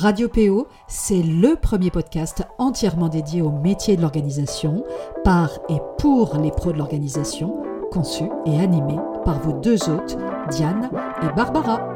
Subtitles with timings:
[0.00, 4.84] Radio PO, c'est le premier podcast entièrement dédié au métier de l'organisation,
[5.24, 10.18] par et pour les pros de l'organisation, conçu et animé par vos deux hôtes,
[10.50, 10.90] Diane
[11.22, 11.94] et Barbara.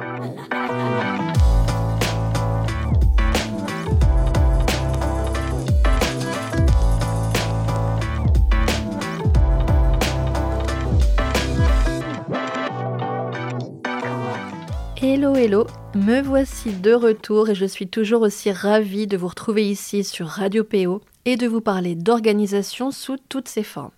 [15.03, 19.69] Hello hello, me voici de retour et je suis toujours aussi ravie de vous retrouver
[19.69, 23.91] ici sur Radio PO et de vous parler d'organisation sous toutes ses formes.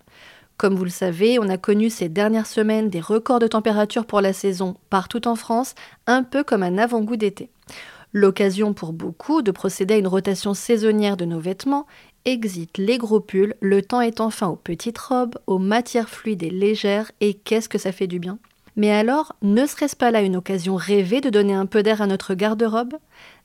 [0.57, 4.21] Comme vous le savez, on a connu ces dernières semaines des records de température pour
[4.21, 5.75] la saison partout en France,
[6.07, 7.49] un peu comme un avant-goût d'été.
[8.11, 11.85] L'occasion pour beaucoup de procéder à une rotation saisonnière de nos vêtements,
[12.25, 16.49] exit les gros pulls, le temps est enfin aux petites robes, aux matières fluides et
[16.49, 18.39] légères, et qu'est-ce que ça fait du bien?
[18.75, 22.07] Mais alors, ne serait-ce pas là une occasion rêvée de donner un peu d'air à
[22.07, 22.95] notre garde-robe?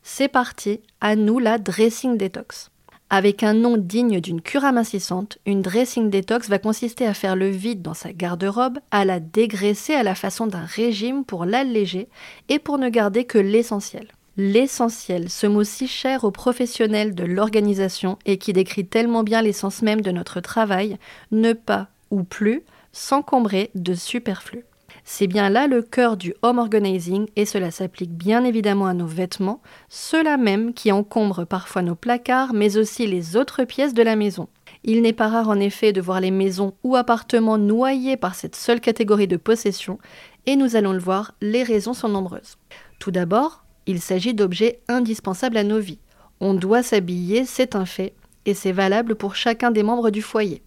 [0.03, 2.71] C'est parti, à nous la dressing detox.
[3.11, 7.49] Avec un nom digne d'une cure amincissante, une dressing detox va consister à faire le
[7.49, 12.09] vide dans sa garde-robe, à la dégraisser à la façon d'un régime pour l'alléger
[12.51, 14.09] et pour ne garder que l'essentiel.
[14.37, 19.83] L'essentiel, ce mot si cher aux professionnels de l'organisation et qui décrit tellement bien l'essence
[19.83, 20.99] même de notre travail,
[21.33, 22.63] ne pas ou plus
[22.93, 24.65] s'encombrer de superflu.
[25.11, 29.07] C'est bien là le cœur du home organizing et cela s'applique bien évidemment à nos
[29.07, 34.17] vêtements, ceux-là même qui encombrent parfois nos placards mais aussi les autres pièces de la
[34.17, 34.49] maison.
[34.85, 38.55] Il n'est pas rare en effet de voir les maisons ou appartements noyés par cette
[38.55, 39.99] seule catégorie de possession
[40.45, 42.59] et nous allons le voir, les raisons sont nombreuses.
[42.99, 46.01] Tout d'abord, il s'agit d'objets indispensables à nos vies.
[46.41, 48.13] On doit s'habiller, c'est un fait,
[48.45, 50.63] et c'est valable pour chacun des membres du foyer.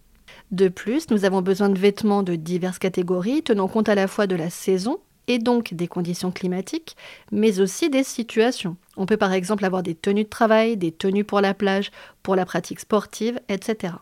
[0.52, 4.26] De plus, nous avons besoin de vêtements de diverses catégories, tenant compte à la fois
[4.26, 6.94] de la saison et donc des conditions climatiques,
[7.30, 8.76] mais aussi des situations.
[8.98, 11.90] On peut par exemple avoir des tenues de travail, des tenues pour la plage,
[12.22, 13.94] pour la pratique sportive, etc.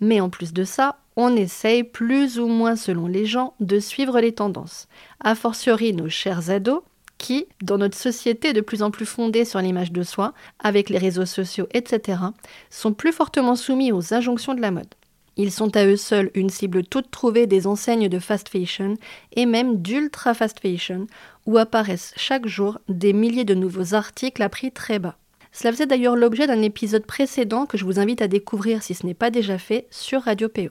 [0.00, 4.20] Mais en plus de ça, on essaye plus ou moins selon les gens de suivre
[4.20, 4.86] les tendances.
[5.18, 6.82] A fortiori nos chers ados,
[7.16, 10.98] qui, dans notre société de plus en plus fondée sur l'image de soi, avec les
[10.98, 12.20] réseaux sociaux, etc.,
[12.70, 14.94] sont plus fortement soumis aux injonctions de la mode.
[15.40, 18.94] Ils sont à eux seuls une cible toute trouvée des enseignes de fast fashion
[19.36, 21.06] et même d'ultra fast fashion,
[21.46, 25.16] où apparaissent chaque jour des milliers de nouveaux articles à prix très bas.
[25.52, 29.06] Cela faisait d'ailleurs l'objet d'un épisode précédent que je vous invite à découvrir si ce
[29.06, 30.70] n'est pas déjà fait sur Radio PO.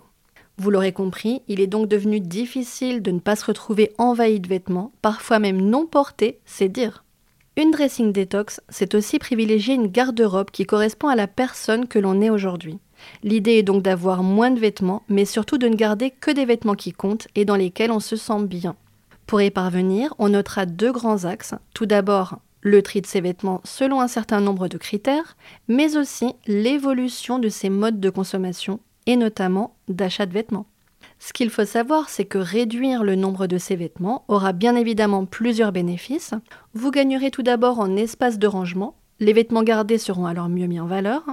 [0.58, 4.50] Vous l'aurez compris, il est donc devenu difficile de ne pas se retrouver envahi de
[4.50, 7.06] vêtements, parfois même non portés, c'est dire.
[7.56, 12.22] Une dressing detox, c'est aussi privilégier une garde-robe qui correspond à la personne que l'on
[12.22, 12.80] est aujourd'hui.
[13.24, 16.76] L'idée est donc d'avoir moins de vêtements, mais surtout de ne garder que des vêtements
[16.76, 18.76] qui comptent et dans lesquels on se sent bien.
[19.26, 21.54] Pour y parvenir, on notera deux grands axes.
[21.74, 25.36] Tout d'abord, le tri de ses vêtements selon un certain nombre de critères,
[25.68, 30.66] mais aussi l'évolution de ses modes de consommation et notamment d'achat de vêtements.
[31.20, 35.26] Ce qu'il faut savoir, c'est que réduire le nombre de ces vêtements aura bien évidemment
[35.26, 36.34] plusieurs bénéfices.
[36.74, 40.80] Vous gagnerez tout d'abord en espace de rangement, les vêtements gardés seront alors mieux mis
[40.80, 41.24] en valeur.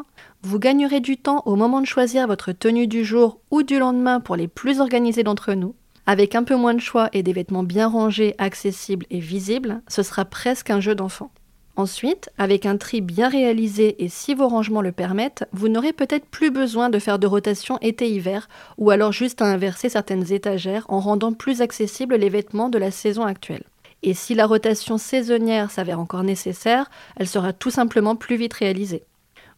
[0.47, 4.21] Vous gagnerez du temps au moment de choisir votre tenue du jour ou du lendemain
[4.21, 5.75] pour les plus organisés d'entre nous.
[6.05, 10.03] Avec un peu moins de choix et des vêtements bien rangés, accessibles et visibles, ce
[10.03, 11.31] sera presque un jeu d'enfant.
[11.77, 16.27] Ensuite, avec un tri bien réalisé et si vos rangements le permettent, vous n'aurez peut-être
[16.27, 18.47] plus besoin de faire de rotation été-hiver
[18.77, 22.91] ou alors juste à inverser certaines étagères en rendant plus accessibles les vêtements de la
[22.91, 23.65] saison actuelle.
[24.03, 29.05] Et si la rotation saisonnière s'avère encore nécessaire, elle sera tout simplement plus vite réalisée.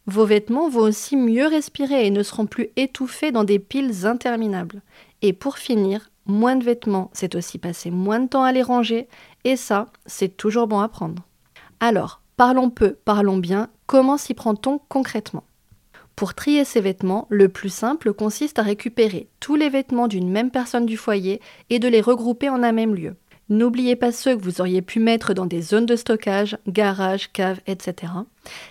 [0.07, 4.81] Vos vêtements vont aussi mieux respirer et ne seront plus étouffés dans des piles interminables.
[5.21, 9.09] Et pour finir, moins de vêtements, c'est aussi passer moins de temps à les ranger,
[9.43, 11.23] et ça, c'est toujours bon à prendre.
[11.81, 15.43] Alors, parlons peu, parlons bien, comment s'y prend-on concrètement?
[16.15, 20.51] Pour trier ces vêtements, le plus simple consiste à récupérer tous les vêtements d'une même
[20.51, 23.15] personne du foyer et de les regrouper en un même lieu.
[23.49, 27.61] N'oubliez pas ceux que vous auriez pu mettre dans des zones de stockage, garages, caves,
[27.65, 28.11] etc.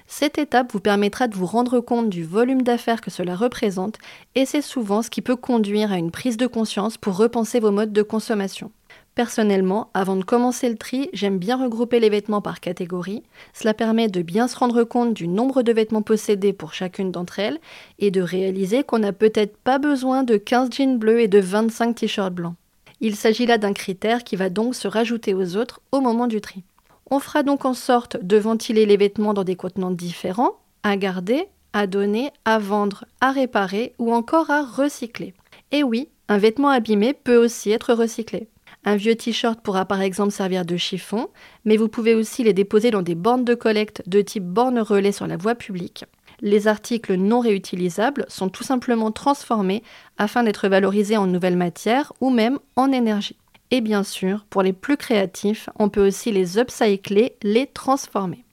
[0.07, 3.97] Cette étape vous permettra de vous rendre compte du volume d'affaires que cela représente
[4.35, 7.71] et c'est souvent ce qui peut conduire à une prise de conscience pour repenser vos
[7.71, 8.71] modes de consommation.
[9.15, 13.23] Personnellement, avant de commencer le tri, j'aime bien regrouper les vêtements par catégorie.
[13.55, 17.39] Cela permet de bien se rendre compte du nombre de vêtements possédés pour chacune d'entre
[17.39, 17.59] elles
[17.99, 21.95] et de réaliser qu'on n'a peut-être pas besoin de 15 jeans bleus et de 25
[21.95, 22.57] t-shirts blancs.
[23.01, 26.41] Il s'agit là d'un critère qui va donc se rajouter aux autres au moment du
[26.41, 26.65] tri.
[27.11, 31.47] On fera donc en sorte de ventiler les vêtements dans des contenants différents, à garder,
[31.73, 35.35] à donner, à vendre, à réparer ou encore à recycler.
[35.73, 38.49] Et oui, un vêtement abîmé peut aussi être recyclé.
[38.85, 41.29] Un vieux t-shirt pourra par exemple servir de chiffon,
[41.65, 45.13] mais vous pouvez aussi les déposer dans des bornes de collecte de type borne relais
[45.13, 46.05] sur la voie publique.
[46.41, 49.83] Les articles non réutilisables sont tout simplement transformés
[50.19, 53.37] afin d'être valorisés en nouvelles matières ou même en énergie.
[53.71, 58.45] Et bien sûr, pour les plus créatifs, on peut aussi les upcycler, les transformer.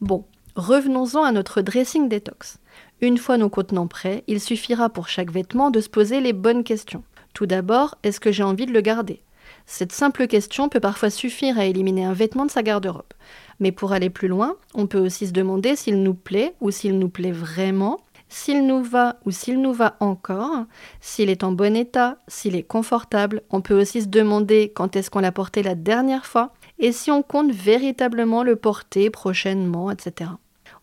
[0.00, 0.24] Bon,
[0.54, 2.58] revenons-en à notre dressing détox.
[3.00, 6.62] Une fois nos contenants prêts, il suffira pour chaque vêtement de se poser les bonnes
[6.62, 7.02] questions.
[7.34, 9.22] Tout d'abord, est-ce que j'ai envie de le garder?
[9.66, 13.02] Cette simple question peut parfois suffire à éliminer un vêtement de sa garde-robe.
[13.60, 16.98] Mais pour aller plus loin, on peut aussi se demander s'il nous plaît ou s'il
[16.98, 20.64] nous plaît vraiment, s'il nous va ou s'il nous va encore,
[21.00, 23.42] s'il est en bon état, s'il est confortable.
[23.50, 27.10] On peut aussi se demander quand est-ce qu'on l'a porté la dernière fois et si
[27.10, 30.30] on compte véritablement le porter prochainement, etc.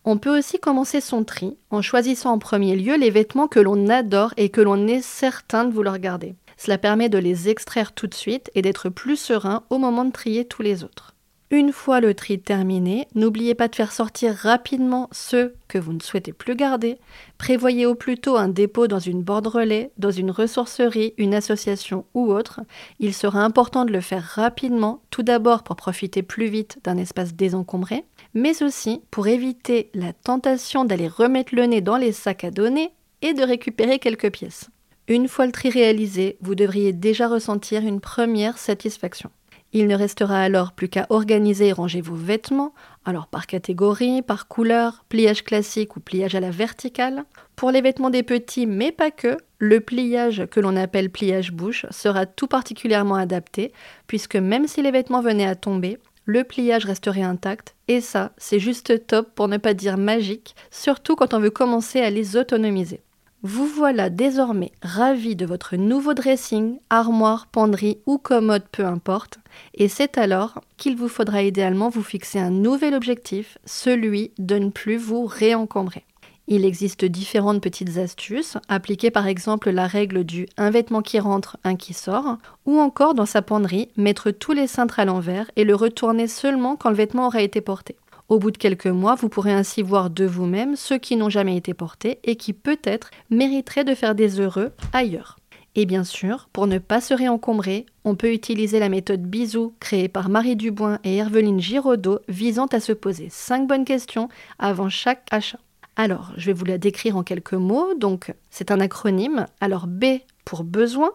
[0.04, 3.88] On peut aussi commencer son tri en choisissant en premier lieu les vêtements que l'on
[3.88, 6.36] adore et que l'on est certain de vouloir garder.
[6.56, 10.12] Cela permet de les extraire tout de suite et d'être plus serein au moment de
[10.12, 11.14] trier tous les autres.
[11.52, 16.00] Une fois le tri terminé, n'oubliez pas de faire sortir rapidement ceux que vous ne
[16.00, 16.96] souhaitez plus garder.
[17.38, 22.04] Prévoyez au plus tôt un dépôt dans une borne relais, dans une ressourcerie, une association
[22.14, 22.60] ou autre.
[23.00, 27.34] Il sera important de le faire rapidement, tout d'abord pour profiter plus vite d'un espace
[27.34, 32.52] désencombré, mais aussi pour éviter la tentation d'aller remettre le nez dans les sacs à
[32.52, 32.92] données
[33.22, 34.70] et de récupérer quelques pièces.
[35.08, 39.32] Une fois le tri réalisé, vous devriez déjà ressentir une première satisfaction.
[39.72, 42.74] Il ne restera alors plus qu'à organiser et ranger vos vêtements,
[43.04, 47.24] alors par catégorie, par couleur, pliage classique ou pliage à la verticale.
[47.54, 51.86] Pour les vêtements des petits, mais pas que, le pliage que l'on appelle pliage bouche
[51.90, 53.72] sera tout particulièrement adapté,
[54.08, 58.60] puisque même si les vêtements venaient à tomber, le pliage resterait intact, et ça, c'est
[58.60, 63.02] juste top pour ne pas dire magique, surtout quand on veut commencer à les autonomiser.
[63.42, 69.38] Vous voilà désormais ravi de votre nouveau dressing, armoire, penderie ou commode, peu importe,
[69.72, 74.68] et c'est alors qu'il vous faudra idéalement vous fixer un nouvel objectif, celui de ne
[74.68, 76.04] plus vous réencombrer.
[76.48, 81.56] Il existe différentes petites astuces, appliquer par exemple la règle du un vêtement qui rentre,
[81.64, 85.64] un qui sort, ou encore dans sa penderie, mettre tous les cintres à l'envers et
[85.64, 87.96] le retourner seulement quand le vêtement aura été porté.
[88.30, 91.56] Au bout de quelques mois, vous pourrez ainsi voir de vous-même ceux qui n'ont jamais
[91.56, 95.36] été portés et qui peut-être mériteraient de faire des heureux ailleurs.
[95.74, 100.08] Et bien sûr, pour ne pas se réencombrer, on peut utiliser la méthode bisou créée
[100.08, 104.28] par Marie Dubois et Herveline Giraudot visant à se poser 5 bonnes questions
[104.60, 105.58] avant chaque achat.
[105.96, 107.94] Alors, je vais vous la décrire en quelques mots.
[107.94, 109.46] Donc, c'est un acronyme.
[109.60, 110.04] Alors, B
[110.44, 111.10] pour besoin.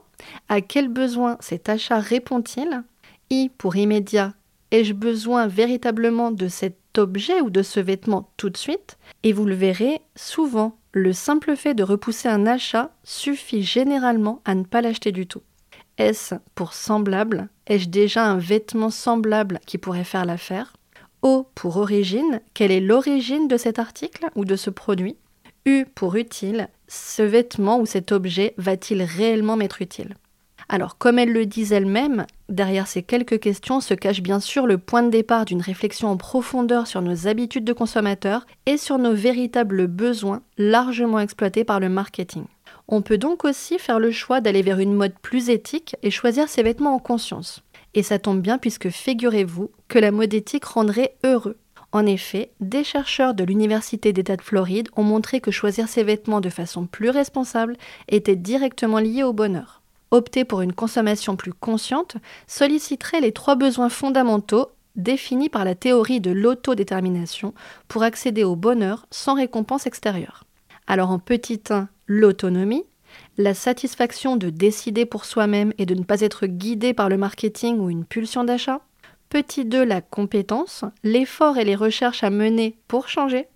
[0.50, 2.84] À quel besoin cet achat répond-il?
[3.30, 4.34] I pour immédiat.
[4.76, 8.98] Ai-je besoin véritablement de cet objet ou de ce vêtement tout de suite?
[9.24, 14.54] Et vous le verrez, souvent, le simple fait de repousser un achat suffit généralement à
[14.54, 15.44] ne pas l'acheter du tout.
[15.98, 17.48] S pour semblable?
[17.68, 20.74] Ai-je déjà un vêtement semblable qui pourrait faire l'affaire?
[21.22, 25.16] O pour origine Quelle est l'origine de cet article ou de ce produit?
[25.66, 30.16] U pour utile Ce vêtement ou cet objet va-t-il réellement m'être utile?
[30.68, 34.78] Alors, comme elles le disent elles-mêmes, derrière ces quelques questions se cache bien sûr le
[34.78, 39.14] point de départ d'une réflexion en profondeur sur nos habitudes de consommateurs et sur nos
[39.14, 42.46] véritables besoins largement exploités par le marketing.
[42.88, 46.50] On peut donc aussi faire le choix d'aller vers une mode plus éthique et choisir
[46.50, 47.64] ses vêtements en conscience.
[47.96, 51.58] Et ça tombe bien puisque figurez-vous que la mode éthique rendrait heureux.
[51.92, 56.42] En effet, des chercheurs de l'Université d'État de Floride ont montré que choisir ses vêtements
[56.42, 57.78] de façon plus responsable
[58.10, 59.82] était directement lié au bonheur
[60.16, 62.18] opter pour une consommation plus consciente
[62.48, 67.54] solliciterait les trois besoins fondamentaux définis par la théorie de l'autodétermination
[67.88, 70.46] pour accéder au bonheur sans récompense extérieure.
[70.88, 72.86] Alors en petit 1, l'autonomie,
[73.38, 77.80] la satisfaction de décider pour soi-même et de ne pas être guidé par le marketing
[77.80, 78.82] ou une pulsion d'achat.
[79.30, 83.48] Petit 2, la compétence, l'effort et les recherches à mener pour changer.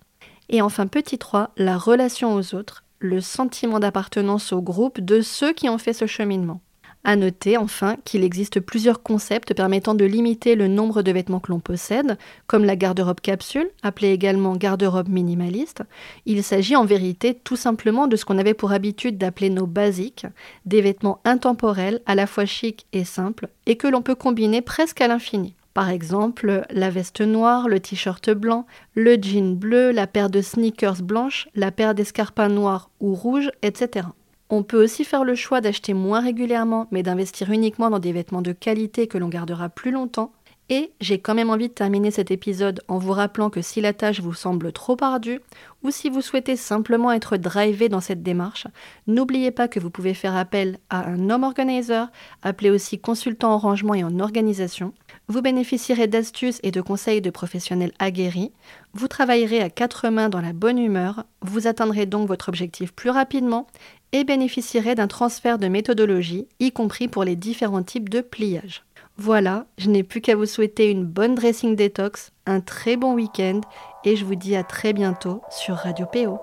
[0.48, 5.52] Et enfin petit 3, la relation aux autres, le sentiment d'appartenance au groupe de ceux
[5.52, 6.60] qui ont fait ce cheminement.
[7.02, 11.50] À noter enfin qu'il existe plusieurs concepts permettant de limiter le nombre de vêtements que
[11.50, 15.82] l'on possède, comme la garde-robe capsule, appelée également garde-robe minimaliste.
[16.26, 20.26] Il s'agit en vérité tout simplement de ce qu'on avait pour habitude d'appeler nos basiques,
[20.66, 25.00] des vêtements intemporels, à la fois chics et simples, et que l'on peut combiner presque
[25.00, 25.54] à l'infini.
[25.72, 31.02] Par exemple, la veste noire, le t-shirt blanc, le jean bleu, la paire de sneakers
[31.02, 34.08] blanches, la paire d'escarpins noirs ou rouges, etc.
[34.52, 38.42] On peut aussi faire le choix d'acheter moins régulièrement, mais d'investir uniquement dans des vêtements
[38.42, 40.32] de qualité que l'on gardera plus longtemps.
[40.70, 43.92] Et j'ai quand même envie de terminer cet épisode en vous rappelant que si la
[43.92, 45.40] tâche vous semble trop ardue,
[45.82, 48.68] ou si vous souhaitez simplement être drivé dans cette démarche,
[49.08, 52.08] n'oubliez pas que vous pouvez faire appel à un homme organizer,
[52.42, 54.94] appelé aussi consultant en rangement et en organisation.
[55.30, 58.50] Vous bénéficierez d'astuces et de conseils de professionnels aguerris.
[58.94, 61.24] Vous travaillerez à quatre mains dans la bonne humeur.
[61.40, 63.68] Vous atteindrez donc votre objectif plus rapidement
[64.10, 68.82] et bénéficierez d'un transfert de méthodologie, y compris pour les différents types de pliage.
[69.18, 73.60] Voilà, je n'ai plus qu'à vous souhaiter une bonne dressing détox, un très bon week-end
[74.04, 76.40] et je vous dis à très bientôt sur Radio PO.